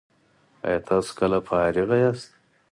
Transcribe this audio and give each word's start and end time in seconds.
ایا 0.65 0.79
تاسو 0.87 1.11
کله 1.19 1.39
فارغ 1.47 1.89
یاست؟ 2.01 2.29